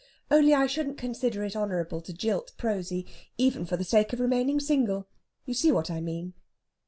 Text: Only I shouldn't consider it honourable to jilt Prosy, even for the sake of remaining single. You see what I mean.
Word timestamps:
Only 0.31 0.55
I 0.55 0.65
shouldn't 0.65 0.97
consider 0.97 1.43
it 1.43 1.55
honourable 1.55 2.01
to 2.01 2.11
jilt 2.11 2.53
Prosy, 2.57 3.05
even 3.37 3.67
for 3.67 3.77
the 3.77 3.83
sake 3.83 4.13
of 4.13 4.19
remaining 4.19 4.59
single. 4.59 5.07
You 5.45 5.53
see 5.53 5.71
what 5.71 5.91
I 5.91 6.01
mean. 6.01 6.33